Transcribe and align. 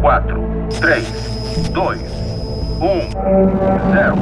4, 0.00 0.68
3, 0.80 1.70
2, 1.72 1.98
1, 2.80 3.10
0. 3.92 4.16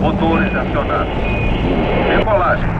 Motores 0.00 0.54
acionados. 0.54 1.12
Decolagem. 2.16 2.77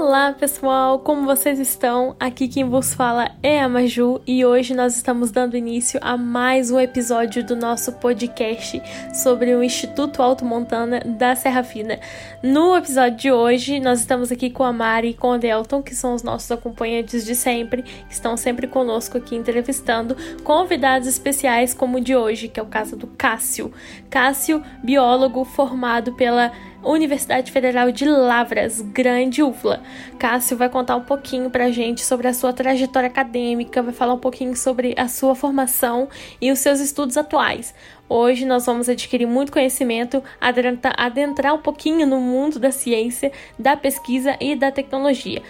Olá 0.00 0.32
pessoal, 0.32 1.00
como 1.00 1.26
vocês 1.26 1.58
estão? 1.58 2.14
Aqui 2.20 2.46
quem 2.46 2.62
vos 2.62 2.94
fala 2.94 3.32
é 3.42 3.60
a 3.60 3.68
Maju 3.68 4.20
e 4.24 4.46
hoje 4.46 4.72
nós 4.72 4.94
estamos 4.94 5.32
dando 5.32 5.56
início 5.56 5.98
a 6.00 6.16
mais 6.16 6.70
um 6.70 6.78
episódio 6.78 7.44
do 7.44 7.56
nosso 7.56 7.92
podcast 7.94 8.80
sobre 9.12 9.56
o 9.56 9.62
Instituto 9.62 10.22
Alto 10.22 10.44
Montana 10.44 11.00
da 11.00 11.34
Serra 11.34 11.64
Fina. 11.64 11.98
No 12.40 12.76
episódio 12.76 13.18
de 13.18 13.32
hoje, 13.32 13.80
nós 13.80 13.98
estamos 13.98 14.30
aqui 14.30 14.50
com 14.50 14.62
a 14.62 14.72
Mari 14.72 15.08
e 15.08 15.14
com 15.14 15.32
o 15.32 15.38
Delton, 15.38 15.82
que 15.82 15.96
são 15.96 16.14
os 16.14 16.22
nossos 16.22 16.50
acompanhantes 16.52 17.26
de 17.26 17.34
sempre, 17.34 17.82
que 17.82 18.14
estão 18.14 18.36
sempre 18.36 18.68
conosco 18.68 19.18
aqui 19.18 19.34
entrevistando 19.34 20.16
convidados 20.44 21.08
especiais 21.08 21.74
como 21.74 21.98
o 21.98 22.00
de 22.00 22.14
hoje, 22.14 22.46
que 22.46 22.60
é 22.60 22.62
o 22.62 22.66
caso 22.66 22.94
do 22.94 23.08
Cássio. 23.08 23.72
Cássio, 24.08 24.62
biólogo 24.80 25.44
formado 25.44 26.12
pela 26.12 26.52
Universidade 26.82 27.50
Federal 27.50 27.90
de 27.90 28.04
Lavras, 28.04 28.80
Grande 28.80 29.42
UFLA. 29.42 29.82
Cássio 30.18 30.56
vai 30.56 30.68
contar 30.68 30.94
um 30.96 31.02
pouquinho 31.02 31.50
pra 31.50 31.70
gente 31.70 32.04
sobre 32.04 32.28
a 32.28 32.32
sua 32.32 32.52
trajetória 32.52 33.08
acadêmica, 33.08 33.82
vai 33.82 33.92
falar 33.92 34.14
um 34.14 34.18
pouquinho 34.18 34.56
sobre 34.56 34.94
a 34.96 35.08
sua 35.08 35.34
formação 35.34 36.08
e 36.40 36.52
os 36.52 36.60
seus 36.60 36.78
estudos 36.78 37.16
atuais. 37.16 37.74
Hoje 38.08 38.46
nós 38.46 38.64
vamos 38.64 38.88
adquirir 38.88 39.26
muito 39.26 39.52
conhecimento, 39.52 40.22
adentrar 40.40 41.54
um 41.54 41.58
pouquinho 41.58 42.06
no 42.06 42.20
mundo 42.20 42.58
da 42.58 42.70
ciência, 42.70 43.32
da 43.58 43.76
pesquisa 43.76 44.36
e 44.40 44.54
da 44.54 44.70
tecnologia. 44.70 45.42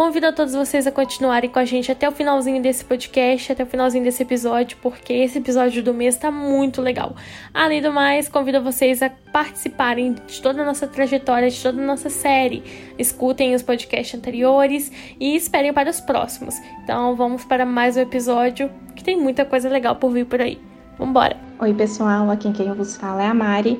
Convido 0.00 0.28
a 0.28 0.32
todos 0.32 0.54
vocês 0.54 0.86
a 0.86 0.90
continuarem 0.90 1.50
com 1.50 1.58
a 1.58 1.64
gente 1.66 1.92
até 1.92 2.08
o 2.08 2.12
finalzinho 2.12 2.62
desse 2.62 2.82
podcast, 2.82 3.52
até 3.52 3.62
o 3.62 3.66
finalzinho 3.66 4.02
desse 4.02 4.22
episódio, 4.22 4.78
porque 4.80 5.12
esse 5.12 5.36
episódio 5.36 5.82
do 5.82 5.92
mês 5.92 6.14
está 6.14 6.30
muito 6.30 6.80
legal. 6.80 7.14
Além 7.52 7.82
do 7.82 7.92
mais, 7.92 8.26
convido 8.26 8.62
vocês 8.62 9.02
a 9.02 9.10
participarem 9.10 10.14
de 10.26 10.40
toda 10.40 10.62
a 10.62 10.64
nossa 10.64 10.86
trajetória, 10.86 11.50
de 11.50 11.62
toda 11.62 11.82
a 11.82 11.84
nossa 11.84 12.08
série. 12.08 12.62
Escutem 12.98 13.54
os 13.54 13.60
podcasts 13.60 14.18
anteriores 14.18 14.90
e 15.20 15.36
esperem 15.36 15.70
para 15.70 15.90
os 15.90 16.00
próximos. 16.00 16.54
Então 16.82 17.14
vamos 17.14 17.44
para 17.44 17.66
mais 17.66 17.98
um 17.98 18.00
episódio 18.00 18.70
que 18.96 19.04
tem 19.04 19.20
muita 19.20 19.44
coisa 19.44 19.68
legal 19.68 19.96
por 19.96 20.12
vir 20.12 20.24
por 20.24 20.40
aí. 20.40 20.58
Vambora! 20.98 21.36
Oi 21.58 21.74
pessoal, 21.74 22.30
aqui 22.30 22.50
quem 22.52 22.72
vos 22.72 22.96
fala 22.96 23.22
é 23.22 23.26
a 23.26 23.34
Mari. 23.34 23.78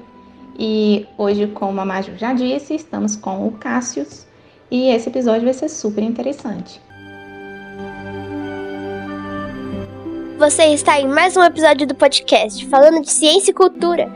E 0.58 1.06
hoje, 1.16 1.46
como 1.46 1.80
a 1.80 1.84
Maju 1.86 2.12
já 2.18 2.34
disse, 2.34 2.74
estamos 2.74 3.16
com 3.16 3.46
o 3.46 3.52
Cássius, 3.52 4.26
e 4.70 4.88
esse 4.90 5.08
episódio 5.08 5.44
vai 5.44 5.54
ser 5.54 5.68
super 5.68 6.02
interessante. 6.02 6.80
Você 10.38 10.64
está 10.72 10.98
em 10.98 11.06
mais 11.06 11.36
um 11.36 11.42
episódio 11.42 11.86
do 11.86 11.94
podcast 11.94 12.66
falando 12.66 13.02
de 13.02 13.10
ciência 13.10 13.50
e 13.50 13.54
cultura. 13.54 14.10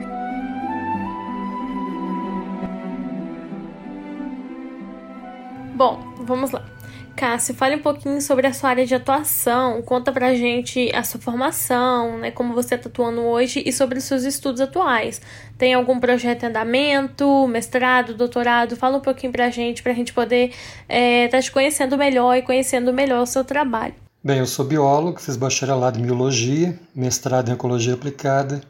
Bom, 5.75 5.99
vamos 6.21 6.51
lá. 6.53 6.74
Cássio, 7.15 7.55
fale 7.55 7.77
um 7.77 7.83
pouquinho 7.83 8.21
sobre 8.21 8.47
a 8.47 8.53
sua 8.53 8.71
área 8.71 8.85
de 8.85 8.95
atuação, 8.95 9.81
conta 9.83 10.11
pra 10.13 10.35
gente 10.35 10.91
a 10.95 11.03
sua 11.03 11.21
formação, 11.21 12.19
né, 12.19 12.31
como 12.31 12.55
você 12.55 12.75
está 12.75 12.89
atuando 12.89 13.23
hoje 13.23 13.63
e 13.65 13.73
sobre 13.73 13.99
os 13.99 14.05
seus 14.05 14.25
estudos 14.25 14.61
atuais. 14.61 15.21
Tem 15.57 15.73
algum 15.75 16.01
projeto 16.01 16.43
em 16.43 16.47
andamento, 16.47 17.47
mestrado, 17.47 18.15
doutorado? 18.15 18.77
Fala 18.77 18.99
um 18.99 19.01
pouquinho 19.01 19.33
pra 19.33 19.49
gente, 19.51 19.83
pra 19.83 19.93
gente 19.93 20.13
poder 20.13 20.49
estar 20.49 20.55
é, 20.89 21.29
tá 21.29 21.41
te 21.41 21.51
conhecendo 21.51 21.97
melhor 21.97 22.37
e 22.37 22.43
conhecendo 22.43 22.93
melhor 22.93 23.23
o 23.23 23.27
seu 23.27 23.45
trabalho. 23.45 23.95
Bem, 24.23 24.39
eu 24.39 24.47
sou 24.47 24.65
biólogo, 24.65 25.21
fiz 25.21 25.37
bacharelado 25.37 25.99
em 25.99 26.03
biologia, 26.03 26.79
mestrado 26.95 27.51
em 27.51 27.55
ecologia 27.55 27.95
aplicada 27.95 28.61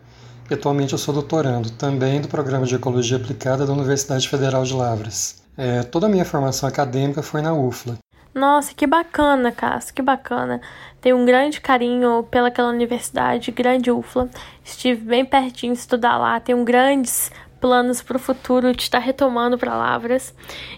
e 0.51 0.55
atualmente 0.55 0.93
eu 0.93 0.99
sou 0.99 1.15
doutorando 1.15 1.71
também 1.71 2.21
do 2.21 2.29
programa 2.29 2.67
de 2.67 2.75
ecologia 2.75 3.17
aplicada 3.17 3.65
da 3.65 3.73
Universidade 3.73 4.29
Federal 4.29 4.65
de 4.65 4.75
Lavras. 4.75 5.43
É, 5.57 5.83
toda 5.83 6.07
a 6.07 6.09
minha 6.09 6.25
formação 6.25 6.69
acadêmica 6.69 7.23
foi 7.23 7.41
na 7.41 7.55
UFLA. 7.55 7.97
Nossa, 8.35 8.75
que 8.75 8.85
bacana, 8.85 9.53
Cássio, 9.53 9.95
que 9.95 10.03
bacana. 10.03 10.61
Tenho 11.01 11.17
um 11.17 11.25
grande 11.25 11.61
carinho 11.61 12.27
pelaquela 12.31 12.69
universidade, 12.69 13.53
grande 13.53 13.93
UFLA. 13.93 14.29
Estive 14.65 15.01
bem 15.03 15.25
pertinho 15.25 15.73
de 15.73 15.79
estudar 15.79 16.19
lá, 16.19 16.41
tenho 16.41 16.65
grandes 16.65 17.31
planos 17.65 18.03
para 18.03 18.19
o 18.19 18.21
futuro 18.21 18.75
de 18.75 18.83
estar 18.83 18.99
retomando 18.99 19.57
palavras 19.57 20.35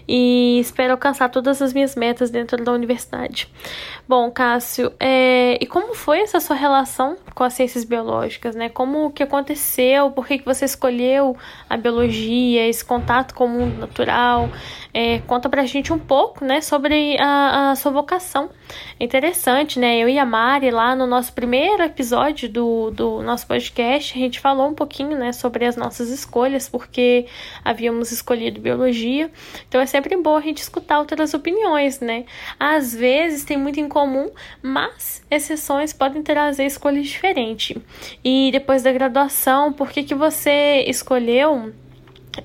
e 0.07 0.57
espero 0.61 0.93
alcançar 0.93 1.27
todas 1.27 1.61
as 1.61 1.73
minhas 1.73 1.97
metas 1.97 2.29
dentro 2.29 2.63
da 2.63 2.71
universidade. 2.71 3.51
Bom, 4.07 4.31
Cássio, 4.31 4.93
é, 4.97 5.57
e 5.61 5.65
como 5.65 5.93
foi 5.93 6.21
essa 6.21 6.39
sua 6.39 6.55
relação 6.55 7.17
com 7.35 7.43
as 7.43 7.51
ciências 7.55 7.83
biológicas, 7.83 8.55
né? 8.55 8.69
Como 8.69 9.11
que 9.11 9.21
aconteceu? 9.21 10.11
Por 10.11 10.25
que, 10.25 10.37
que 10.37 10.45
você 10.45 10.63
escolheu 10.63 11.35
a 11.69 11.75
biologia, 11.75 12.65
esse 12.65 12.85
contato 12.85 13.35
com 13.35 13.47
o 13.47 13.49
mundo 13.49 13.77
natural? 13.79 14.49
É, 14.99 15.19
conta 15.27 15.47
pra 15.47 15.63
gente 15.63 15.93
um 15.93 15.99
pouco, 15.99 16.43
né, 16.43 16.59
sobre 16.59 17.15
a, 17.19 17.69
a 17.69 17.75
sua 17.75 17.91
vocação. 17.91 18.49
É 18.99 19.03
interessante, 19.03 19.77
né? 19.77 19.95
Eu 19.99 20.09
e 20.09 20.17
a 20.17 20.25
Mari, 20.25 20.71
lá 20.71 20.95
no 20.95 21.05
nosso 21.05 21.33
primeiro 21.33 21.83
episódio 21.83 22.49
do, 22.49 22.89
do 22.89 23.21
nosso 23.21 23.45
podcast, 23.45 24.17
a 24.17 24.19
gente 24.19 24.39
falou 24.39 24.67
um 24.67 24.73
pouquinho, 24.73 25.15
né, 25.15 25.31
sobre 25.33 25.65
as 25.65 25.75
nossas 25.75 26.09
escolhas, 26.09 26.67
porque 26.67 27.27
havíamos 27.63 28.11
escolhido 28.11 28.59
biologia. 28.59 29.29
Então 29.69 29.79
é 29.79 29.85
sempre 29.85 30.17
bom 30.17 30.35
a 30.35 30.41
gente 30.41 30.63
escutar 30.63 30.97
outras 30.97 31.31
opiniões, 31.35 31.99
né? 31.99 32.25
Às 32.59 32.95
vezes 32.95 33.45
tem 33.45 33.55
muito 33.55 33.79
em 33.79 33.87
comum, 33.87 34.31
mas 34.63 35.23
exceções 35.29 35.93
podem 35.93 36.23
trazer 36.23 36.65
escolhas 36.65 37.05
diferentes. 37.05 37.77
E 38.23 38.49
depois 38.51 38.81
da 38.81 38.91
graduação, 38.91 39.71
por 39.71 39.91
que, 39.91 40.01
que 40.01 40.15
você 40.15 40.83
escolheu 40.87 41.71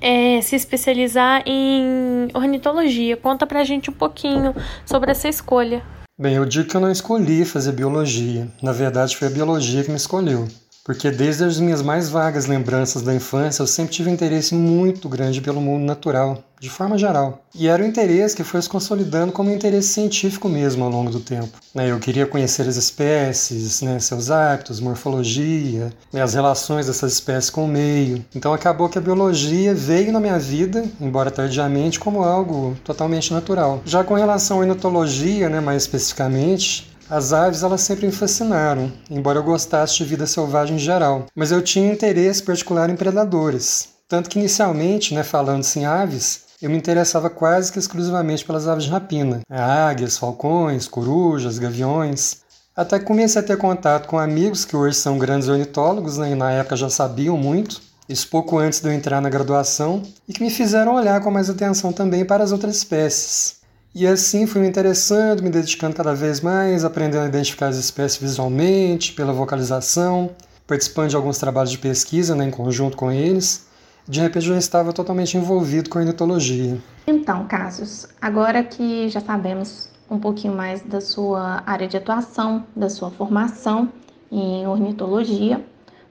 é, 0.01 0.41
se 0.41 0.55
especializar 0.55 1.43
em 1.45 2.27
ornitologia? 2.33 3.17
Conta 3.17 3.45
pra 3.45 3.63
gente 3.63 3.89
um 3.89 3.93
pouquinho 3.93 4.55
sobre 4.85 5.11
essa 5.11 5.27
escolha. 5.27 5.83
Bem, 6.19 6.35
eu 6.35 6.45
digo 6.45 6.69
que 6.69 6.75
eu 6.75 6.81
não 6.81 6.91
escolhi 6.91 7.43
fazer 7.43 7.71
biologia. 7.71 8.47
Na 8.61 8.71
verdade, 8.71 9.17
foi 9.17 9.27
a 9.27 9.31
biologia 9.31 9.83
que 9.83 9.89
me 9.89 9.97
escolheu 9.97 10.47
porque 10.83 11.09
desde 11.09 11.45
as 11.45 11.59
minhas 11.59 11.81
mais 11.81 12.09
vagas 12.09 12.45
lembranças 12.45 13.01
da 13.01 13.15
infância 13.15 13.61
eu 13.61 13.67
sempre 13.67 13.93
tive 13.93 14.09
um 14.09 14.13
interesse 14.13 14.53
muito 14.53 15.07
grande 15.07 15.39
pelo 15.39 15.61
mundo 15.61 15.85
natural, 15.85 16.43
de 16.59 16.69
forma 16.69 16.97
geral. 16.97 17.43
E 17.55 17.67
era 17.67 17.81
um 17.81 17.85
interesse 17.85 18.35
que 18.35 18.43
foi 18.43 18.61
se 18.61 18.69
consolidando 18.69 19.31
como 19.31 19.49
um 19.49 19.53
interesse 19.53 19.89
científico 19.89 20.49
mesmo 20.49 20.83
ao 20.83 20.89
longo 20.89 21.09
do 21.09 21.19
tempo. 21.19 21.57
Né? 21.73 21.89
Eu 21.89 21.99
queria 21.99 22.25
conhecer 22.25 22.67
as 22.67 22.75
espécies, 22.75 23.81
né, 23.81 23.99
seus 23.99 24.29
hábitos, 24.29 24.79
morfologia, 24.79 25.93
né, 26.11 26.21
as 26.21 26.33
relações 26.33 26.87
dessas 26.87 27.13
espécies 27.13 27.49
com 27.49 27.65
o 27.65 27.67
meio. 27.67 28.23
Então 28.35 28.53
acabou 28.53 28.89
que 28.89 28.97
a 28.97 29.01
biologia 29.01 29.73
veio 29.73 30.11
na 30.11 30.19
minha 30.19 30.39
vida, 30.39 30.85
embora 30.99 31.31
tardiamente, 31.31 31.99
como 31.99 32.23
algo 32.23 32.75
totalmente 32.83 33.31
natural. 33.33 33.81
Já 33.85 34.03
com 34.03 34.15
relação 34.15 34.57
à 34.57 34.59
ornitologia, 34.61 35.49
né, 35.49 35.59
mais 35.59 35.83
especificamente, 35.83 36.92
as 37.09 37.33
aves 37.33 37.63
elas 37.63 37.81
sempre 37.81 38.05
me 38.05 38.11
fascinaram, 38.11 38.91
embora 39.09 39.39
eu 39.39 39.43
gostasse 39.43 39.97
de 39.97 40.05
vida 40.05 40.25
selvagem 40.25 40.77
em 40.77 40.79
geral, 40.79 41.25
mas 41.35 41.51
eu 41.51 41.61
tinha 41.61 41.91
interesse 41.91 42.41
particular 42.41 42.89
em 42.89 42.95
predadores. 42.95 43.89
Tanto 44.07 44.29
que 44.29 44.39
inicialmente, 44.39 45.13
né, 45.13 45.23
falando-se 45.23 45.79
em 45.79 45.85
aves, 45.85 46.45
eu 46.61 46.69
me 46.69 46.77
interessava 46.77 47.29
quase 47.29 47.71
que 47.71 47.79
exclusivamente 47.79 48.45
pelas 48.45 48.67
aves 48.67 48.85
de 48.85 48.89
rapina, 48.89 49.41
águias, 49.49 50.17
falcões, 50.17 50.87
corujas, 50.87 51.59
gaviões. 51.59 52.37
Até 52.75 52.99
que 52.99 53.05
comecei 53.05 53.41
a 53.41 53.43
ter 53.43 53.57
contato 53.57 54.07
com 54.07 54.17
amigos 54.17 54.63
que 54.63 54.75
hoje 54.75 54.95
são 54.95 55.17
grandes 55.17 55.49
ornitólogos 55.49 56.17
né, 56.17 56.31
e 56.31 56.35
na 56.35 56.51
época 56.51 56.75
já 56.75 56.89
sabiam 56.89 57.37
muito, 57.37 57.81
isso 58.07 58.29
pouco 58.29 58.57
antes 58.57 58.79
de 58.79 58.87
eu 58.87 58.93
entrar 58.93 59.21
na 59.21 59.29
graduação, 59.29 60.03
e 60.27 60.33
que 60.33 60.41
me 60.41 60.49
fizeram 60.49 60.95
olhar 60.95 61.21
com 61.21 61.29
mais 61.29 61.49
atenção 61.49 61.91
também 61.91 62.23
para 62.23 62.43
as 62.43 62.51
outras 62.51 62.77
espécies. 62.77 63.62
E 63.95 64.07
assim 64.07 64.47
fui 64.47 64.59
me 64.59 64.67
interessando, 64.67 65.43
me 65.43 65.51
dedicando 65.51 65.95
cada 65.95 66.15
vez 66.15 66.41
mais, 66.41 66.83
aprendendo 66.83 67.25
a 67.25 67.27
identificar 67.27 67.67
as 67.67 67.77
espécies 67.77 68.19
visualmente, 68.19 69.13
pela 69.13 69.31
vocalização, 69.31 70.31
participando 70.65 71.09
de 71.09 71.15
alguns 71.15 71.37
trabalhos 71.37 71.69
de 71.69 71.77
pesquisa 71.77 72.35
né, 72.35 72.45
em 72.45 72.49
conjunto 72.49 72.97
com 72.97 73.11
eles. 73.11 73.67
de 74.07 74.19
repente 74.19 74.49
eu 74.49 74.57
estava 74.57 74.91
totalmente 74.91 75.37
envolvido 75.37 75.91
com 75.91 75.99
a 75.99 76.01
ornitologia. 76.01 76.75
Então, 77.05 77.45
Casos, 77.45 78.07
agora 78.19 78.63
que 78.63 79.09
já 79.09 79.21
sabemos 79.21 79.89
um 80.09 80.17
pouquinho 80.17 80.55
mais 80.55 80.81
da 80.81 80.99
sua 80.99 81.61
área 81.63 81.87
de 81.87 81.95
atuação, 81.95 82.65
da 82.75 82.89
sua 82.89 83.11
formação 83.11 83.89
em 84.31 84.65
ornitologia, 84.65 85.63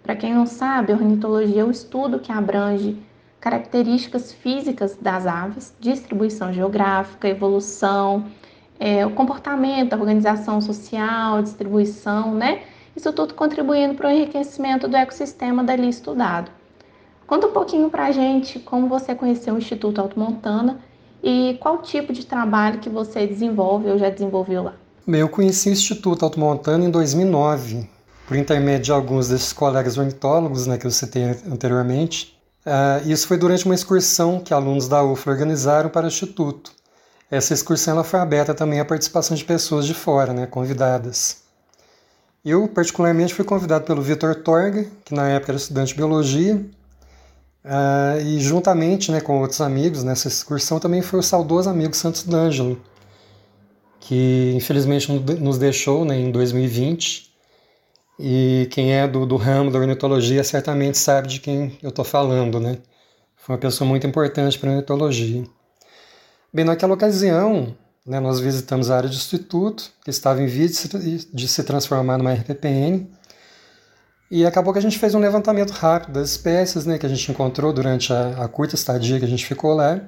para 0.05 0.15
quem 0.15 0.33
não 0.33 0.47
sabe, 0.47 0.93
ornitologia 0.93 1.63
é 1.63 1.65
o 1.65 1.71
estudo 1.71 2.21
que 2.21 2.31
abrange 2.31 2.97
características 3.43 4.33
físicas 4.33 4.97
das 5.01 5.27
aves, 5.27 5.75
distribuição 5.81 6.53
geográfica, 6.53 7.29
evolução, 7.29 8.27
é, 8.79 9.05
o 9.05 9.11
comportamento, 9.11 9.93
a 9.93 9.97
organização 9.97 10.61
social, 10.61 11.43
distribuição, 11.43 12.33
né? 12.33 12.63
Isso 12.95 13.13
tudo 13.13 13.35
contribuindo 13.35 13.95
para 13.95 14.09
o 14.09 14.13
enriquecimento 14.13 14.87
do 14.87 14.97
ecossistema 14.97 15.65
dali 15.65 15.89
estudado. 15.89 16.53
Conta 17.27 17.49
um 17.49 17.53
pouquinho 17.53 17.91
para 17.91 18.07
a 18.07 18.13
gente 18.13 18.61
como 18.61 18.87
você 18.87 19.13
conheceu 19.13 19.55
o 19.55 19.59
Instituto 19.59 20.01
Alto 20.01 20.17
Montana 20.21 20.79
e 21.21 21.57
qual 21.61 21.79
tipo 21.79 22.13
de 22.13 22.25
trabalho 22.25 22.79
que 22.79 22.89
você 22.89 23.27
desenvolve 23.27 23.91
ou 23.91 23.99
já 23.99 24.09
desenvolveu 24.09 24.63
lá. 24.63 24.75
Eu 25.09 25.29
conheci 25.29 25.69
o 25.69 25.73
Instituto 25.73 26.25
Alto 26.25 26.39
Montana 26.39 26.85
em 26.85 26.91
2009, 26.91 27.89
por 28.29 28.37
intermédio 28.37 28.85
de 28.85 28.93
alguns 28.93 29.29
desses 29.29 29.53
colegas 29.53 29.99
ornitólogos 29.99 30.69
né, 30.69 30.79
que 30.79 30.87
eu 30.87 30.93
citei 30.93 31.25
anteriormente. 31.51 32.32
Uh, 32.65 33.09
isso 33.11 33.27
foi 33.27 33.37
durante 33.37 33.65
uma 33.65 33.75
excursão 33.75 34.39
que 34.39 34.55
alunos 34.55 34.87
da 34.87 35.03
UFLA 35.03 35.33
organizaram 35.33 35.91
para 35.91 36.05
o 36.05 36.09
Instituto. 36.09 36.73
Essa 37.31 37.55
excursão 37.55 37.95
ela 37.95 38.05
foi 38.05 38.21
aberta 38.21 38.55
também 38.55 38.79
à 38.79 38.85
participação 38.85 39.37
de 39.37 39.45
pessoas 39.45 39.87
de 39.87 39.95
fora, 39.95 40.33
né, 40.33 40.47
convidadas. 40.47 41.43
Eu, 42.45 42.69
particularmente, 42.69 43.35
fui 43.35 43.45
convidado 43.45 43.85
pelo 43.85 44.03
Vitor 44.03 44.35
Torga, 44.35 44.87
que 45.05 45.15
na 45.15 45.29
época 45.29 45.53
era 45.53 45.57
estudante 45.57 45.89
de 45.89 45.95
biologia, 45.95 46.57
uh, 47.65 48.21
e 48.21 48.39
juntamente 48.41 49.11
né, 49.11 49.21
com 49.21 49.41
outros 49.41 49.61
amigos 49.61 50.05
nessa 50.05 50.29
excursão 50.29 50.79
também 50.79 51.03
foi 51.03 51.21
o 51.21 51.23
saudoso 51.23 51.71
amigo 51.71 51.97
Santos 51.97 52.25
D'Angelo, 52.25 52.81
que 53.99 54.53
infelizmente 54.55 55.11
nos 55.11 55.59
deixou 55.59 56.05
né, 56.05 56.19
em 56.19 56.31
2020. 56.31 57.32
E 58.19 58.69
quem 58.71 58.95
é 58.95 59.09
do, 59.09 59.27
do 59.27 59.37
ramo 59.37 59.71
da 59.71 59.79
ornitologia 59.79 60.45
certamente 60.45 60.99
sabe 60.99 61.29
de 61.29 61.41
quem 61.41 61.79
eu 61.83 61.89
estou 61.89 62.05
falando, 62.05 62.61
né? 62.61 62.79
Foi 63.37 63.55
uma 63.55 63.61
pessoa 63.61 63.89
muito 63.89 64.07
importante 64.07 64.59
para 64.59 64.71
a 64.71 64.73
ornitologia. 64.75 65.45
Bem, 66.53 66.65
naquela 66.65 66.95
ocasião, 66.95 67.75
né, 68.07 68.21
nós 68.21 68.39
visitamos 68.39 68.91
a 68.91 68.97
área 68.97 69.09
de 69.09 69.17
instituto, 69.17 69.91
que 70.05 70.11
estava 70.11 70.43
em 70.43 70.47
via 70.47 70.69
de 70.69 70.75
se, 70.75 71.29
de 71.33 71.49
se 71.49 71.65
transformar 71.65 72.19
numa 72.19 72.33
RPPN, 72.33 73.09
e 74.31 74.47
acabou 74.47 74.73
que 74.73 74.79
a 74.79 74.83
gente 74.83 74.99
fez 74.99 75.15
um 75.15 75.19
levantamento 75.19 75.71
rápido 75.73 76.13
das 76.13 76.31
espécies 76.31 76.87
né, 76.87 76.99
que 76.99 77.05
a 77.05 77.09
gente 77.09 77.31
encontrou 77.31 77.73
durante 77.73 78.13
a, 78.13 78.45
a 78.45 78.49
curta 78.49 78.75
estadia 78.75 79.19
que 79.19 79.25
a 79.25 79.29
gente 79.29 79.45
ficou 79.45 79.75
lá. 79.75 80.01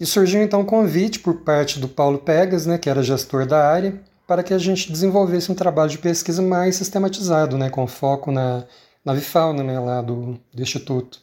E 0.00 0.06
surgiu 0.06 0.42
então 0.42 0.60
um 0.60 0.64
convite 0.64 1.18
por 1.18 1.42
parte 1.42 1.78
do 1.78 1.88
Paulo 1.88 2.18
Pegas, 2.18 2.66
né, 2.66 2.78
que 2.78 2.88
era 2.88 3.02
gestor 3.02 3.46
da 3.46 3.68
área, 3.68 4.00
para 4.32 4.42
que 4.42 4.54
a 4.54 4.58
gente 4.58 4.90
desenvolvesse 4.90 5.52
um 5.52 5.54
trabalho 5.54 5.90
de 5.90 5.98
pesquisa 5.98 6.40
mais 6.40 6.76
sistematizado, 6.76 7.58
né, 7.58 7.68
com 7.68 7.86
foco 7.86 8.32
na, 8.32 8.64
na 9.04 9.12
avifauna 9.12 9.62
né, 9.62 9.78
lá 9.78 10.00
do, 10.00 10.40
do 10.54 10.62
Instituto. 10.62 11.20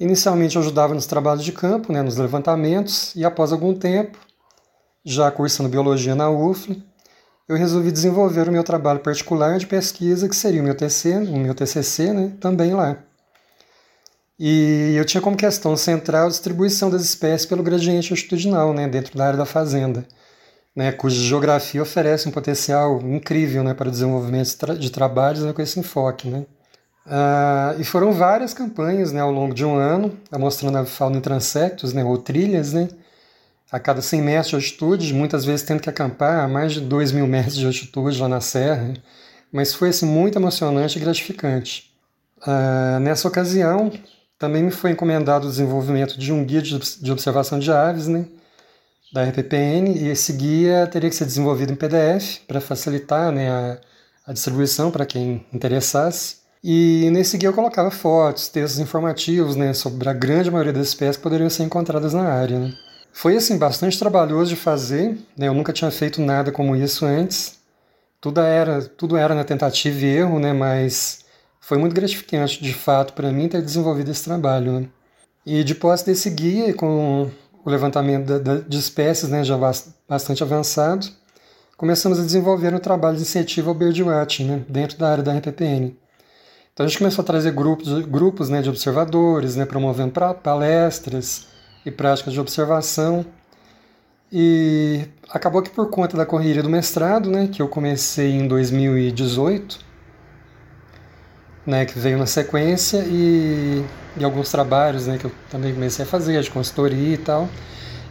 Inicialmente 0.00 0.56
eu 0.56 0.62
ajudava 0.62 0.94
nos 0.94 1.04
trabalhos 1.04 1.44
de 1.44 1.52
campo, 1.52 1.92
né, 1.92 2.00
nos 2.00 2.16
levantamentos, 2.16 3.14
e 3.14 3.26
após 3.26 3.52
algum 3.52 3.74
tempo, 3.74 4.16
já 5.04 5.30
cursando 5.30 5.68
biologia 5.68 6.14
na 6.14 6.30
UFL, 6.30 6.76
eu 7.46 7.58
resolvi 7.58 7.92
desenvolver 7.92 8.48
o 8.48 8.52
meu 8.52 8.64
trabalho 8.64 9.00
particular 9.00 9.58
de 9.58 9.66
pesquisa, 9.66 10.30
que 10.30 10.34
seria 10.34 10.62
o 10.62 10.64
meu, 10.64 10.74
TC, 10.74 11.12
o 11.28 11.36
meu 11.36 11.54
TCC, 11.54 12.10
né, 12.14 12.32
também 12.40 12.72
lá. 12.72 12.96
E 14.38 14.94
eu 14.96 15.04
tinha 15.04 15.20
como 15.20 15.36
questão 15.36 15.76
central 15.76 16.24
a 16.24 16.30
distribuição 16.30 16.88
das 16.88 17.02
espécies 17.02 17.44
pelo 17.44 17.62
gradiente 17.62 18.14
altitudinal, 18.14 18.72
né, 18.72 18.88
dentro 18.88 19.14
da 19.14 19.26
área 19.26 19.36
da 19.36 19.44
fazenda, 19.44 20.08
né, 20.76 20.92
cuja 20.92 21.18
geografia 21.18 21.80
oferece 21.80 22.28
um 22.28 22.30
potencial 22.30 23.00
incrível 23.00 23.64
né, 23.64 23.72
para 23.72 23.88
o 23.88 23.90
desenvolvimento 23.90 24.76
de 24.78 24.90
trabalhos 24.90 25.42
né, 25.42 25.54
com 25.54 25.62
esse 25.62 25.80
enfoque. 25.80 26.28
Né. 26.28 26.44
Uh, 27.06 27.80
e 27.80 27.84
foram 27.84 28.12
várias 28.12 28.52
campanhas 28.52 29.10
né, 29.10 29.20
ao 29.20 29.30
longo 29.30 29.54
de 29.54 29.64
um 29.64 29.74
ano, 29.74 30.14
mostrando 30.38 30.76
a 30.76 30.84
fauna 30.84 31.16
em 31.16 31.20
transectos, 31.22 31.94
né, 31.94 32.04
ou 32.04 32.18
trilhas, 32.18 32.74
né, 32.74 32.88
a 33.72 33.80
cada 33.80 34.02
100 34.02 34.20
metros 34.20 34.48
de 34.48 34.54
altitude, 34.56 35.14
muitas 35.14 35.46
vezes 35.46 35.64
tendo 35.64 35.80
que 35.80 35.88
acampar 35.88 36.44
a 36.44 36.48
mais 36.48 36.74
de 36.74 36.80
2 36.82 37.10
mil 37.10 37.26
metros 37.26 37.56
de 37.56 37.64
altitude 37.64 38.20
lá 38.20 38.28
na 38.28 38.42
serra. 38.42 38.92
Mas 39.50 39.72
foi 39.72 39.88
assim, 39.88 40.04
muito 40.04 40.38
emocionante 40.38 40.98
e 40.98 41.00
gratificante. 41.00 41.90
Uh, 42.42 43.00
nessa 43.00 43.26
ocasião, 43.26 43.90
também 44.38 44.62
me 44.62 44.70
foi 44.70 44.90
encomendado 44.90 45.46
o 45.46 45.50
desenvolvimento 45.50 46.18
de 46.18 46.32
um 46.32 46.44
guia 46.44 46.60
de, 46.60 46.78
de 46.78 47.10
observação 47.10 47.58
de 47.58 47.72
aves, 47.72 48.08
né, 48.08 48.26
da 49.12 49.24
RPPN, 49.24 49.92
e 49.96 50.08
esse 50.08 50.32
guia 50.32 50.86
teria 50.86 51.08
que 51.08 51.16
ser 51.16 51.24
desenvolvido 51.24 51.72
em 51.72 51.76
PDF 51.76 52.40
para 52.46 52.60
facilitar 52.60 53.32
né, 53.32 53.50
a, 53.50 53.78
a 54.26 54.32
distribuição 54.32 54.90
para 54.90 55.06
quem 55.06 55.46
interessasse. 55.52 56.36
E 56.62 57.08
nesse 57.10 57.38
guia 57.38 57.48
eu 57.48 57.52
colocava 57.52 57.90
fotos, 57.90 58.48
textos 58.48 58.80
informativos 58.80 59.54
né, 59.54 59.72
sobre 59.72 60.08
a 60.08 60.12
grande 60.12 60.50
maioria 60.50 60.72
das 60.72 60.88
espécies 60.88 61.16
que 61.16 61.22
poderiam 61.22 61.48
ser 61.48 61.62
encontradas 61.62 62.12
na 62.12 62.24
área. 62.24 62.58
Né. 62.58 62.72
Foi 63.12 63.36
assim 63.36 63.56
bastante 63.56 63.98
trabalhoso 63.98 64.50
de 64.50 64.56
fazer, 64.56 65.16
né, 65.36 65.48
eu 65.48 65.54
nunca 65.54 65.72
tinha 65.72 65.90
feito 65.90 66.20
nada 66.20 66.50
como 66.50 66.74
isso 66.74 67.06
antes. 67.06 67.58
Tudo 68.20 68.40
era, 68.40 68.82
tudo 68.82 69.16
era 69.16 69.34
na 69.34 69.44
tentativa 69.44 69.98
e 70.04 70.16
erro, 70.16 70.38
né, 70.40 70.52
mas 70.52 71.24
foi 71.60 71.78
muito 71.78 71.94
gratificante 71.94 72.62
de 72.62 72.74
fato 72.74 73.12
para 73.12 73.30
mim 73.30 73.48
ter 73.48 73.62
desenvolvido 73.62 74.10
esse 74.10 74.24
trabalho. 74.24 74.80
Né. 74.80 74.88
E 75.46 75.62
depois 75.62 76.02
desse 76.02 76.28
guia, 76.28 76.74
com 76.74 77.30
o 77.66 77.70
levantamento 77.70 78.24
de 78.68 78.78
espécies 78.78 79.28
né, 79.28 79.42
já 79.42 79.58
bastante 80.08 80.40
avançado, 80.40 81.08
começamos 81.76 82.20
a 82.20 82.22
desenvolver 82.22 82.72
um 82.72 82.78
trabalho 82.78 83.16
de 83.16 83.22
incentivo 83.22 83.70
ao 83.70 83.74
birdwatching 83.74 84.44
né, 84.44 84.64
dentro 84.68 84.96
da 84.96 85.10
área 85.10 85.24
da 85.24 85.36
RPPN. 85.36 85.96
Então 86.72 86.86
a 86.86 86.88
gente 86.88 86.98
começou 86.98 87.22
a 87.22 87.26
trazer 87.26 87.50
grupos, 87.50 87.88
grupos 88.06 88.48
né, 88.48 88.62
de 88.62 88.70
observadores, 88.70 89.56
né, 89.56 89.66
promovendo 89.66 90.12
pra, 90.12 90.32
palestras 90.32 91.48
e 91.84 91.90
práticas 91.90 92.32
de 92.32 92.38
observação. 92.38 93.26
E 94.30 95.04
acabou 95.28 95.60
que 95.60 95.70
por 95.70 95.90
conta 95.90 96.16
da 96.16 96.24
correria 96.24 96.62
do 96.62 96.70
mestrado, 96.70 97.28
né, 97.28 97.48
que 97.48 97.60
eu 97.60 97.66
comecei 97.66 98.30
em 98.30 98.46
2018, 98.46 99.80
né, 101.66 101.84
que 101.84 101.98
veio 101.98 102.18
na 102.18 102.26
sequência, 102.26 102.98
e, 103.06 103.84
e 104.16 104.24
alguns 104.24 104.50
trabalhos 104.50 105.06
né, 105.06 105.18
que 105.18 105.24
eu 105.24 105.32
também 105.50 105.74
comecei 105.74 106.04
a 106.04 106.08
fazer, 106.08 106.40
de 106.40 106.50
consultoria 106.50 107.14
e 107.14 107.18
tal, 107.18 107.48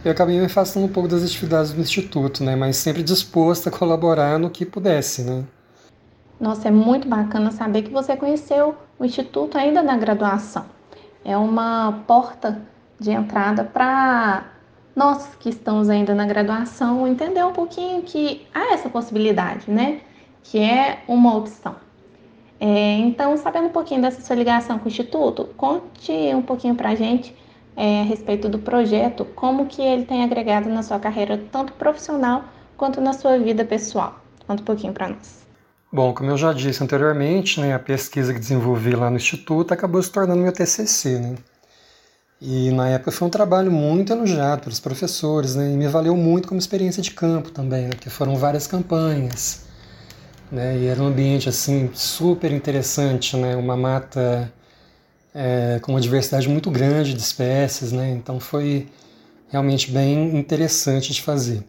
eu 0.04 0.12
acabei 0.12 0.38
me 0.38 0.44
afastando 0.44 0.86
um 0.86 0.88
pouco 0.88 1.08
das 1.08 1.24
atividades 1.24 1.72
do 1.72 1.80
Instituto, 1.80 2.44
né, 2.44 2.54
mas 2.54 2.76
sempre 2.76 3.02
disposto 3.02 3.68
a 3.68 3.72
colaborar 3.72 4.38
no 4.38 4.50
que 4.50 4.64
pudesse. 4.66 5.22
Né. 5.22 5.44
Nossa, 6.38 6.68
é 6.68 6.70
muito 6.70 7.08
bacana 7.08 7.50
saber 7.50 7.82
que 7.82 7.90
você 7.90 8.16
conheceu 8.16 8.74
o 8.98 9.04
Instituto 9.04 9.56
ainda 9.56 9.82
na 9.82 9.96
graduação. 9.96 10.66
É 11.24 11.36
uma 11.36 12.04
porta 12.06 12.60
de 13.00 13.10
entrada 13.10 13.64
para 13.64 14.44
nós 14.94 15.28
que 15.40 15.48
estamos 15.48 15.90
ainda 15.90 16.14
na 16.14 16.24
graduação 16.24 17.06
entender 17.06 17.44
um 17.44 17.52
pouquinho 17.52 18.02
que 18.02 18.46
há 18.54 18.72
essa 18.72 18.88
possibilidade, 18.88 19.70
né? 19.70 20.00
Que 20.42 20.58
é 20.58 21.02
uma 21.06 21.36
opção. 21.36 21.85
É, 22.58 22.94
então, 22.98 23.36
sabendo 23.36 23.66
um 23.66 23.72
pouquinho 23.72 24.00
dessa 24.00 24.20
sua 24.20 24.34
ligação 24.34 24.78
com 24.78 24.86
o 24.86 24.88
Instituto, 24.88 25.48
conte 25.56 26.12
um 26.34 26.42
pouquinho 26.42 26.74
para 26.74 26.90
a 26.90 26.94
gente 26.94 27.36
é, 27.76 28.00
a 28.00 28.04
respeito 28.04 28.48
do 28.48 28.58
projeto, 28.58 29.24
como 29.24 29.66
que 29.66 29.82
ele 29.82 30.04
tem 30.04 30.24
agregado 30.24 30.68
na 30.68 30.82
sua 30.82 30.98
carreira, 30.98 31.38
tanto 31.52 31.74
profissional 31.74 32.44
quanto 32.76 33.00
na 33.00 33.12
sua 33.12 33.38
vida 33.38 33.64
pessoal. 33.64 34.20
Conta 34.46 34.62
um 34.62 34.64
pouquinho 34.64 34.92
para 34.92 35.08
nós. 35.08 35.44
Bom, 35.92 36.12
como 36.12 36.30
eu 36.30 36.36
já 36.36 36.52
disse 36.52 36.82
anteriormente, 36.82 37.60
né, 37.60 37.74
a 37.74 37.78
pesquisa 37.78 38.32
que 38.32 38.40
desenvolvi 38.40 38.94
lá 38.94 39.10
no 39.10 39.16
Instituto 39.16 39.72
acabou 39.72 40.02
se 40.02 40.10
tornando 40.10 40.42
meu 40.42 40.52
TCC. 40.52 41.18
Né? 41.18 41.34
E 42.40 42.70
na 42.70 42.88
época 42.88 43.12
foi 43.12 43.28
um 43.28 43.30
trabalho 43.30 43.70
muito 43.70 44.12
elogiado 44.12 44.62
pelos 44.62 44.80
professores 44.80 45.54
né, 45.54 45.72
e 45.72 45.76
me 45.76 45.88
valeu 45.88 46.16
muito 46.16 46.48
como 46.48 46.58
experiência 46.58 47.02
de 47.02 47.10
campo 47.10 47.50
também, 47.50 47.84
né, 47.84 47.90
porque 47.90 48.10
foram 48.10 48.36
várias 48.36 48.66
campanhas. 48.66 49.65
Né, 50.50 50.78
e 50.78 50.86
era 50.86 51.02
um 51.02 51.06
ambiente 51.06 51.48
assim 51.48 51.90
super 51.92 52.52
interessante, 52.52 53.36
né, 53.36 53.56
uma 53.56 53.76
mata 53.76 54.52
é, 55.34 55.80
com 55.82 55.92
uma 55.92 56.00
diversidade 56.00 56.48
muito 56.48 56.70
grande 56.70 57.14
de 57.14 57.20
espécies, 57.20 57.90
né, 57.90 58.10
então 58.10 58.38
foi 58.38 58.86
realmente 59.48 59.90
bem 59.90 60.36
interessante 60.36 61.12
de 61.12 61.20
fazer. 61.20 61.64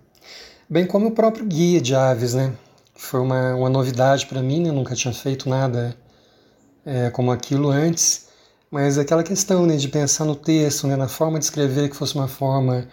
Bem 0.69 0.85
como 0.85 1.07
o 1.07 1.11
próprio 1.11 1.45
guia 1.45 1.81
de 1.81 1.95
aves, 1.95 2.35
né, 2.35 2.53
foi 2.97 3.19
uma, 3.19 3.55
uma 3.55 3.69
novidade 3.69 4.25
para 4.25 4.41
mim, 4.41 4.61
né? 4.61 4.69
eu 4.69 4.73
nunca 4.73 4.95
tinha 4.95 5.13
feito 5.13 5.47
nada 5.47 5.95
é, 6.85 7.09
como 7.09 7.31
aquilo 7.31 7.69
antes, 7.69 8.27
mas 8.69 8.97
aquela 8.97 9.23
questão 9.23 9.65
né, 9.65 9.75
de 9.75 9.87
pensar 9.87 10.25
no 10.25 10.35
texto, 10.35 10.87
né, 10.87 10.95
na 10.95 11.07
forma 11.07 11.39
de 11.39 11.45
escrever 11.45 11.89
que 11.89 11.95
fosse 11.95 12.15
uma 12.15 12.27
forma 12.27 12.87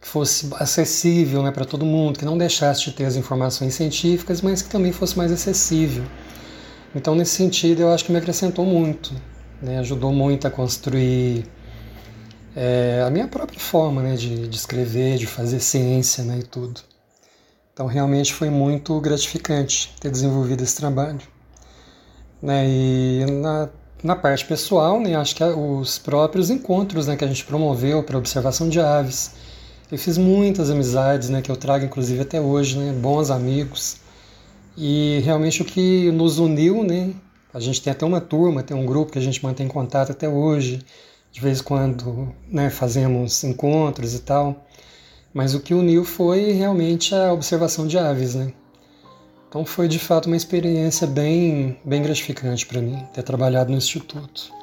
fosse 0.00 0.48
acessível 0.54 1.42
né, 1.42 1.50
para 1.50 1.64
todo 1.64 1.84
mundo, 1.84 2.18
que 2.18 2.24
não 2.24 2.38
deixasse 2.38 2.84
de 2.84 2.92
ter 2.92 3.04
as 3.04 3.16
informações 3.16 3.74
científicas, 3.74 4.40
mas 4.40 4.62
que 4.62 4.68
também 4.68 4.92
fosse 4.92 5.16
mais 5.16 5.30
acessível. 5.30 6.04
Então, 6.94 7.14
nesse 7.14 7.32
sentido, 7.32 7.82
eu 7.82 7.92
acho 7.92 8.04
que 8.04 8.12
me 8.12 8.18
acrescentou 8.18 8.64
muito. 8.64 9.14
né? 9.62 9.78
ajudou 9.78 10.12
muito 10.12 10.46
a 10.46 10.50
construir 10.50 11.46
é, 12.54 13.02
a 13.06 13.10
minha 13.10 13.28
própria 13.28 13.60
forma 13.60 14.02
né? 14.02 14.16
de, 14.16 14.48
de 14.48 14.56
escrever, 14.56 15.18
de 15.18 15.26
fazer 15.26 15.60
ciência 15.60 16.24
né? 16.24 16.38
e 16.38 16.42
tudo. 16.42 16.80
Então 17.72 17.86
realmente 17.86 18.34
foi 18.34 18.50
muito 18.50 19.00
gratificante 19.00 19.94
ter 20.00 20.10
desenvolvido 20.10 20.62
esse 20.62 20.76
trabalho. 20.76 21.20
Né? 22.42 22.68
E 22.68 23.26
na, 23.40 23.68
na 24.02 24.16
parte 24.16 24.44
pessoal, 24.44 25.00
né? 25.00 25.14
acho 25.14 25.34
que 25.34 25.44
os 25.44 25.98
próprios 25.98 26.50
encontros 26.50 27.06
né? 27.06 27.16
que 27.16 27.24
a 27.24 27.28
gente 27.28 27.44
promoveu 27.44 28.02
para 28.02 28.18
observação 28.18 28.68
de 28.68 28.80
aves, 28.80 29.32
eu 29.90 29.98
fiz 29.98 30.16
muitas 30.16 30.70
amizades, 30.70 31.28
né, 31.28 31.42
que 31.42 31.50
eu 31.50 31.56
trago 31.56 31.84
inclusive 31.84 32.20
até 32.20 32.40
hoje, 32.40 32.78
né, 32.78 32.92
bons 32.92 33.30
amigos. 33.30 33.96
E 34.76 35.20
realmente 35.24 35.62
o 35.62 35.64
que 35.64 36.10
nos 36.12 36.38
uniu, 36.38 36.84
né, 36.84 37.12
a 37.52 37.58
gente 37.58 37.82
tem 37.82 37.92
até 37.92 38.06
uma 38.06 38.20
turma, 38.20 38.62
tem 38.62 38.76
um 38.76 38.86
grupo 38.86 39.12
que 39.12 39.18
a 39.18 39.22
gente 39.22 39.42
mantém 39.42 39.66
contato 39.66 40.12
até 40.12 40.28
hoje. 40.28 40.80
De 41.32 41.40
vez 41.40 41.60
em 41.60 41.62
quando, 41.62 42.34
né, 42.48 42.70
fazemos 42.70 43.44
encontros 43.44 44.14
e 44.14 44.20
tal. 44.20 44.66
Mas 45.32 45.54
o 45.54 45.60
que 45.60 45.74
uniu 45.74 46.04
foi 46.04 46.52
realmente 46.52 47.14
a 47.14 47.32
observação 47.32 47.86
de 47.86 47.96
aves, 47.98 48.34
né? 48.34 48.52
Então 49.48 49.64
foi 49.64 49.86
de 49.88 49.98
fato 49.98 50.26
uma 50.26 50.36
experiência 50.36 51.06
bem, 51.06 51.76
bem 51.84 52.02
gratificante 52.02 52.66
para 52.66 52.80
mim 52.80 53.04
ter 53.12 53.22
trabalhado 53.22 53.70
no 53.70 53.78
instituto. 53.78 54.59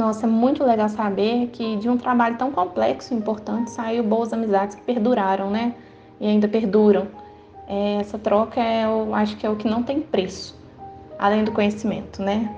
Nossa, 0.00 0.24
é 0.24 0.26
muito 0.26 0.64
legal 0.64 0.88
saber 0.88 1.48
que 1.48 1.76
de 1.76 1.86
um 1.86 1.98
trabalho 1.98 2.38
tão 2.38 2.50
complexo 2.50 3.12
e 3.12 3.16
importante 3.18 3.70
saiu 3.70 4.02
boas 4.02 4.32
amizades 4.32 4.74
que 4.74 4.80
perduraram, 4.80 5.50
né? 5.50 5.74
E 6.18 6.26
ainda 6.26 6.48
perduram. 6.48 7.08
É, 7.68 7.96
essa 7.96 8.18
troca, 8.18 8.58
é, 8.58 8.86
eu 8.86 9.14
acho 9.14 9.36
que 9.36 9.46
é 9.46 9.50
o 9.50 9.56
que 9.56 9.68
não 9.68 9.82
tem 9.82 10.00
preço, 10.00 10.58
além 11.18 11.44
do 11.44 11.52
conhecimento, 11.52 12.22
né? 12.22 12.50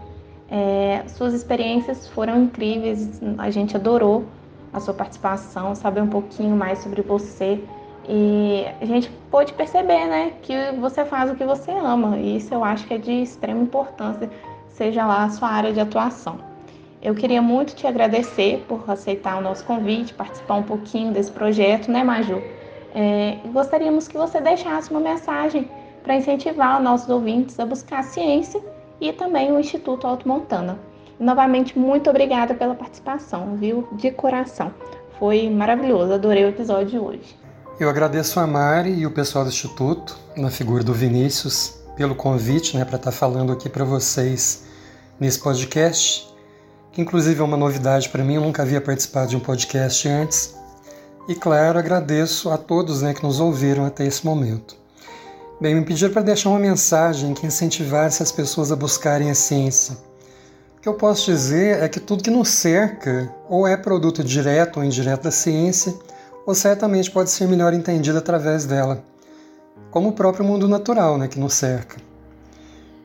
É, 0.48 1.02
suas 1.08 1.34
experiências 1.34 2.06
foram 2.06 2.44
incríveis, 2.44 3.20
a 3.36 3.50
gente 3.50 3.74
adorou 3.74 4.24
a 4.72 4.78
sua 4.78 4.94
participação, 4.94 5.74
saber 5.74 6.00
um 6.00 6.08
pouquinho 6.08 6.54
mais 6.54 6.78
sobre 6.78 7.02
você. 7.02 7.60
E 8.08 8.66
a 8.80 8.84
gente 8.84 9.10
pôde 9.32 9.52
perceber, 9.54 10.06
né, 10.06 10.34
que 10.42 10.54
você 10.80 11.04
faz 11.04 11.28
o 11.28 11.34
que 11.34 11.44
você 11.44 11.72
ama, 11.72 12.18
e 12.18 12.36
isso 12.36 12.54
eu 12.54 12.62
acho 12.62 12.86
que 12.86 12.94
é 12.94 12.98
de 12.98 13.10
extrema 13.10 13.62
importância, 13.62 14.30
seja 14.68 15.04
lá 15.04 15.24
a 15.24 15.30
sua 15.30 15.48
área 15.48 15.72
de 15.72 15.80
atuação. 15.80 16.51
Eu 17.02 17.16
queria 17.16 17.42
muito 17.42 17.74
te 17.74 17.84
agradecer 17.84 18.64
por 18.68 18.88
aceitar 18.88 19.36
o 19.36 19.40
nosso 19.40 19.64
convite, 19.64 20.14
participar 20.14 20.54
um 20.54 20.62
pouquinho 20.62 21.12
desse 21.12 21.32
projeto, 21.32 21.90
né, 21.90 22.04
Maju? 22.04 22.40
É, 22.94 23.38
gostaríamos 23.52 24.06
que 24.06 24.16
você 24.16 24.40
deixasse 24.40 24.88
uma 24.92 25.00
mensagem 25.00 25.68
para 26.04 26.14
incentivar 26.14 26.78
os 26.78 26.84
nossos 26.84 27.08
ouvintes 27.08 27.58
a 27.58 27.66
buscar 27.66 28.00
a 28.00 28.02
ciência 28.04 28.62
e 29.00 29.12
também 29.12 29.50
o 29.50 29.58
Instituto 29.58 30.06
Alto 30.06 30.28
Montana. 30.28 30.78
Novamente, 31.18 31.76
muito 31.76 32.08
obrigada 32.08 32.54
pela 32.54 32.74
participação, 32.74 33.56
viu? 33.56 33.88
De 33.92 34.12
coração. 34.12 34.72
Foi 35.18 35.50
maravilhoso, 35.50 36.12
adorei 36.12 36.44
o 36.44 36.48
episódio 36.50 36.86
de 36.86 36.98
hoje. 36.98 37.36
Eu 37.80 37.88
agradeço 37.88 38.38
a 38.38 38.46
Mari 38.46 38.92
e 38.92 39.06
o 39.06 39.10
pessoal 39.10 39.44
do 39.44 39.50
Instituto, 39.50 40.16
na 40.36 40.50
figura 40.50 40.84
do 40.84 40.94
Vinícius, 40.94 41.80
pelo 41.96 42.14
convite 42.14 42.76
né, 42.76 42.84
para 42.84 42.96
estar 42.96 43.10
tá 43.10 43.16
falando 43.16 43.52
aqui 43.52 43.68
para 43.68 43.84
vocês 43.84 44.66
nesse 45.18 45.40
podcast 45.40 46.31
que 46.92 47.00
inclusive 47.00 47.40
é 47.40 47.44
uma 47.44 47.56
novidade 47.56 48.10
para 48.10 48.22
mim, 48.22 48.34
eu 48.34 48.42
nunca 48.42 48.62
havia 48.62 48.80
participado 48.80 49.30
de 49.30 49.36
um 49.36 49.40
podcast 49.40 50.06
antes. 50.06 50.54
E 51.26 51.34
claro, 51.34 51.78
agradeço 51.78 52.50
a 52.50 52.58
todos 52.58 53.00
né, 53.00 53.14
que 53.14 53.22
nos 53.22 53.40
ouviram 53.40 53.86
até 53.86 54.04
esse 54.06 54.24
momento. 54.24 54.76
Bem, 55.60 55.74
me 55.74 55.84
pediram 55.84 56.12
para 56.12 56.22
deixar 56.22 56.50
uma 56.50 56.58
mensagem 56.58 57.32
que 57.32 57.46
incentivasse 57.46 58.22
as 58.22 58.32
pessoas 58.32 58.70
a 58.70 58.76
buscarem 58.76 59.30
a 59.30 59.34
ciência. 59.34 59.96
O 60.76 60.80
que 60.82 60.88
eu 60.88 60.94
posso 60.94 61.30
dizer 61.30 61.82
é 61.82 61.88
que 61.88 62.00
tudo 62.00 62.24
que 62.24 62.30
nos 62.30 62.48
cerca 62.48 63.32
ou 63.48 63.66
é 63.66 63.76
produto 63.76 64.22
direto 64.24 64.78
ou 64.78 64.84
indireto 64.84 65.22
da 65.22 65.30
ciência, 65.30 65.94
ou 66.44 66.54
certamente 66.54 67.10
pode 67.10 67.30
ser 67.30 67.46
melhor 67.46 67.72
entendido 67.72 68.18
através 68.18 68.64
dela, 68.66 69.04
como 69.92 70.08
o 70.08 70.12
próprio 70.12 70.44
mundo 70.44 70.66
natural 70.66 71.16
né, 71.16 71.28
que 71.28 71.38
nos 71.38 71.54
cerca. 71.54 71.96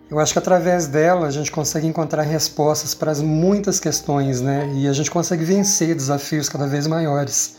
Eu 0.09 0.19
acho 0.19 0.31
que 0.31 0.39
através 0.39 0.87
dela 0.87 1.27
a 1.27 1.31
gente 1.31 1.51
consegue 1.51 1.85
encontrar 1.85 2.21
respostas 2.21 2.93
para 2.93 3.11
as 3.11 3.21
muitas 3.21 3.77
questões, 3.77 4.39
né? 4.39 4.71
E 4.73 4.87
a 4.87 4.93
gente 4.93 5.11
consegue 5.11 5.43
vencer 5.43 5.93
desafios 5.93 6.47
cada 6.47 6.65
vez 6.65 6.87
maiores 6.87 7.57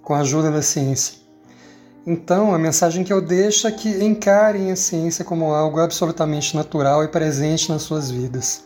com 0.00 0.14
a 0.14 0.20
ajuda 0.20 0.48
da 0.50 0.62
ciência. 0.62 1.18
Então, 2.06 2.54
a 2.54 2.58
mensagem 2.58 3.02
que 3.02 3.12
eu 3.12 3.20
deixo 3.20 3.66
é 3.66 3.72
que 3.72 4.02
encarem 4.02 4.70
a 4.70 4.76
ciência 4.76 5.24
como 5.24 5.52
algo 5.52 5.80
absolutamente 5.80 6.56
natural 6.56 7.02
e 7.02 7.08
presente 7.08 7.68
nas 7.68 7.82
suas 7.82 8.10
vidas. 8.10 8.62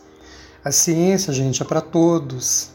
A 0.63 0.71
ciência, 0.71 1.33
gente, 1.33 1.61
é 1.61 1.65
para 1.65 1.81
todos. 1.81 2.69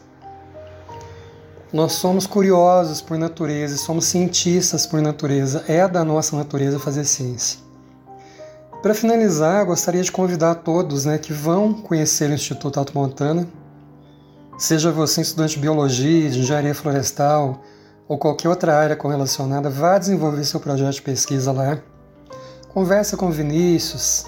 Nós 1.72 1.92
somos 1.92 2.26
curiosos 2.26 3.00
por 3.00 3.16
natureza, 3.16 3.76
somos 3.76 4.06
cientistas 4.06 4.86
por 4.86 5.00
natureza. 5.00 5.64
É 5.68 5.86
da 5.86 6.04
nossa 6.04 6.36
natureza 6.36 6.80
fazer 6.80 7.04
ciência. 7.04 7.67
Para 8.80 8.94
finalizar, 8.94 9.66
gostaria 9.66 10.02
de 10.02 10.12
convidar 10.12 10.54
todos 10.54 11.04
né, 11.04 11.18
que 11.18 11.32
vão 11.32 11.74
conhecer 11.74 12.30
o 12.30 12.34
Instituto 12.34 12.78
Alto 12.78 12.96
Montana, 12.96 13.48
seja 14.56 14.92
você 14.92 15.20
estudante 15.20 15.54
de 15.54 15.60
biologia, 15.60 16.30
de 16.30 16.38
engenharia 16.38 16.72
florestal 16.72 17.60
ou 18.06 18.16
qualquer 18.16 18.48
outra 18.48 18.76
área 18.76 18.94
correlacionada, 18.94 19.68
vá 19.68 19.98
desenvolver 19.98 20.44
seu 20.44 20.60
projeto 20.60 20.94
de 20.94 21.02
pesquisa 21.02 21.50
lá. 21.50 21.78
Conversa 22.68 23.16
com 23.16 23.26
o 23.26 23.32
Vinícius, 23.32 24.24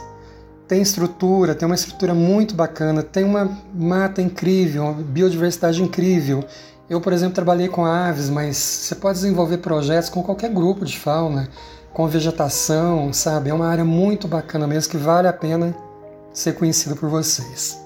tem 0.67 0.83
estrutura, 0.83 1.55
tem 1.55 1.67
uma 1.67 1.77
estrutura 1.77 2.13
muito 2.13 2.53
bacana, 2.53 3.05
tem 3.05 3.23
uma 3.23 3.57
mata 3.73 4.21
incrível, 4.21 4.83
uma 4.83 4.95
biodiversidade 4.95 5.81
incrível. 5.81 6.45
Eu, 6.89 7.01
por 7.01 7.13
exemplo, 7.13 7.37
trabalhei 7.37 7.69
com 7.69 7.85
aves, 7.85 8.29
mas 8.29 8.57
você 8.57 8.97
pode 8.97 9.21
desenvolver 9.21 9.59
projetos 9.59 10.11
com 10.11 10.25
qualquer 10.25 10.51
grupo 10.51 10.85
de 10.85 10.99
fauna 10.99 11.49
com 11.93 12.07
vegetação, 12.07 13.13
sabe? 13.13 13.51
É 13.51 13.55
uma 13.55 13.67
área 13.67 13.85
muito 13.85 14.29
bacana 14.29 14.67
mesmo 14.67 14.91
que 14.91 14.97
vale 14.97 15.29
a 15.29 15.33
pena 15.33 15.75
ser 16.33 16.55
conhecida 16.55 16.95
por 16.95 17.09
vocês. 17.09 17.81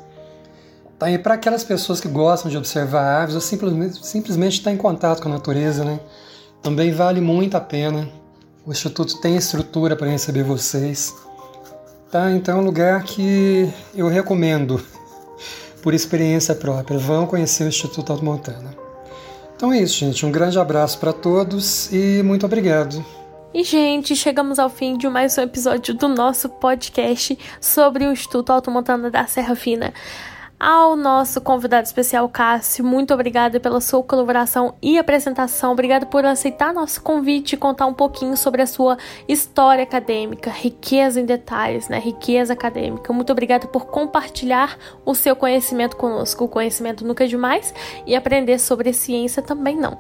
Tá, 0.99 1.11
e 1.11 1.19
para 1.19 1.35
aquelas 1.35 1.65
pessoas 1.65 2.01
que 2.01 2.09
gostam 2.09 2.51
de 2.51 2.57
observar 2.57 3.23
aves 3.23 3.35
ou 3.35 3.41
simplesmente, 3.41 4.07
simplesmente 4.07 4.59
estar 4.59 4.71
em 4.71 4.77
contato 4.77 5.21
com 5.21 5.29
a 5.29 5.33
natureza, 5.33 5.85
né? 5.85 5.99
Também 6.63 6.93
vale 6.93 7.21
muito 7.21 7.57
a 7.57 7.61
pena. 7.61 8.09
O 8.65 8.71
Instituto 8.71 9.21
tem 9.21 9.37
estrutura 9.37 9.97
para 9.97 10.09
receber 10.09 10.45
vocês. 10.45 11.15
Tá? 12.11 12.31
Então 12.31 12.59
é 12.59 12.61
um 12.61 12.65
lugar 12.65 13.03
que 13.03 13.69
eu 13.95 14.09
recomendo, 14.09 14.81
por 15.83 15.93
experiência 15.93 16.55
própria. 16.55 16.99
Vão 16.99 17.27
conhecer 17.27 17.65
o 17.65 17.69
Instituto 17.69 18.13
Alto 18.13 18.25
Montana. 18.25 18.75
Então 19.57 19.73
é 19.73 19.81
isso, 19.81 19.99
gente. 19.99 20.25
Um 20.25 20.33
grande 20.33 20.59
abraço 20.59 20.99
para 20.99 21.13
todos 21.13 21.93
e 21.93 22.23
muito 22.23 22.47
obrigado. 22.47 23.05
E, 23.55 23.63
gente, 23.63 24.17
chegamos 24.17 24.59
ao 24.59 24.69
fim 24.69 24.97
de 24.97 25.09
mais 25.09 25.39
um 25.39 25.43
episódio 25.43 25.95
do 25.95 26.09
nosso 26.09 26.49
podcast 26.49 27.39
sobre 27.61 28.05
o 28.05 28.11
Instituto 28.11 28.51
Automontana 28.51 29.13
da 29.13 29.29
Serra 29.29 29.55
Fina 29.55 29.95
ao 30.59 30.97
nosso 30.97 31.41
convidado 31.41 31.87
especial 31.87 32.29
Cássio. 32.29 32.85
Muito 32.85 33.13
obrigada 33.13 33.59
pela 33.61 33.81
sua 33.81 34.03
colaboração 34.03 34.75
e 34.81 34.99
apresentação. 34.99 35.73
Obrigada 35.73 36.07
por 36.07 36.25
aceitar 36.25 36.73
nosso 36.73 37.03
convite 37.03 37.55
e 37.55 37.57
contar 37.57 37.87
um 37.87 37.95
pouquinho 37.95 38.37
sobre 38.37 38.63
a 38.63 38.67
sua 38.67 38.97
história 39.29 39.83
acadêmica, 39.83 40.51
riqueza 40.51 41.21
em 41.21 41.25
detalhes, 41.25 41.89
né? 41.89 41.99
Riqueza 41.99 42.53
acadêmica. 42.53 43.13
Muito 43.13 43.31
obrigada 43.33 43.67
por 43.67 43.87
compartilhar 43.87 44.79
o 45.05 45.15
seu 45.15 45.37
conhecimento 45.37 45.97
conosco. 45.97 46.45
O 46.45 46.49
conhecimento 46.49 47.05
nunca 47.07 47.25
é 47.25 47.27
demais 47.27 47.75
e 48.07 48.15
aprender 48.15 48.59
sobre 48.59 48.93
ciência 48.93 49.43
também 49.43 49.77
não. 49.77 49.99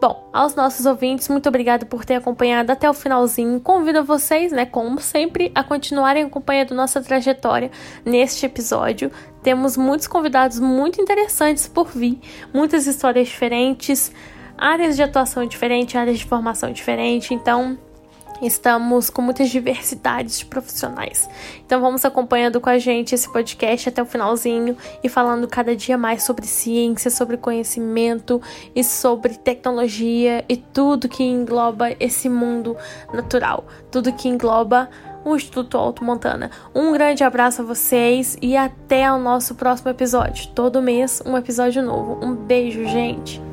Bom, 0.00 0.28
aos 0.32 0.54
nossos 0.54 0.86
ouvintes, 0.86 1.28
muito 1.28 1.48
obrigada 1.48 1.84
por 1.84 2.04
ter 2.04 2.14
acompanhado 2.14 2.72
até 2.72 2.88
o 2.88 2.94
finalzinho. 2.94 3.60
Convido 3.60 4.04
vocês, 4.04 4.52
né, 4.52 4.64
como 4.64 5.00
sempre, 5.00 5.50
a 5.54 5.62
continuarem 5.62 6.24
acompanhando 6.24 6.74
nossa 6.74 7.00
trajetória 7.02 7.70
neste 8.04 8.46
episódio. 8.46 9.10
Temos 9.42 9.76
muitos 9.76 10.06
convidados 10.06 10.58
muito 10.58 11.00
interessantes 11.00 11.66
por 11.66 11.88
vir, 11.88 12.18
muitas 12.52 12.86
histórias 12.86 13.28
diferentes, 13.28 14.12
áreas 14.56 14.96
de 14.96 15.02
atuação 15.02 15.46
diferentes, 15.46 15.96
áreas 15.96 16.18
de 16.18 16.24
formação 16.26 16.70
diferentes, 16.72 17.30
então 17.30 17.78
estamos 18.42 19.10
com 19.10 19.22
muitas 19.22 19.50
diversidades 19.50 20.38
de 20.38 20.46
profissionais. 20.46 21.28
Então 21.64 21.80
vamos 21.80 22.04
acompanhando 22.04 22.60
com 22.60 22.70
a 22.70 22.78
gente 22.78 23.14
esse 23.14 23.30
podcast 23.30 23.88
até 23.88 24.02
o 24.02 24.06
finalzinho 24.06 24.76
e 25.02 25.08
falando 25.08 25.46
cada 25.46 25.74
dia 25.76 25.98
mais 25.98 26.22
sobre 26.22 26.46
ciência, 26.46 27.10
sobre 27.10 27.36
conhecimento 27.36 28.40
e 28.74 28.82
sobre 28.82 29.34
tecnologia 29.34 30.44
e 30.48 30.56
tudo 30.56 31.08
que 31.08 31.22
engloba 31.22 31.94
esse 32.00 32.28
mundo 32.28 32.76
natural, 33.12 33.66
tudo 33.90 34.12
que 34.12 34.28
engloba 34.28 34.88
o 35.24 35.34
Instituto 35.34 35.76
Alto 35.76 36.04
Montana. 36.04 36.50
Um 36.74 36.92
grande 36.92 37.24
abraço 37.24 37.62
a 37.62 37.64
vocês 37.64 38.36
e 38.40 38.56
até 38.56 39.10
o 39.12 39.18
nosso 39.18 39.54
próximo 39.54 39.90
episódio. 39.90 40.48
Todo 40.54 40.82
mês 40.82 41.22
um 41.24 41.36
episódio 41.36 41.82
novo. 41.82 42.18
Um 42.24 42.34
beijo, 42.34 42.84
gente. 42.86 43.49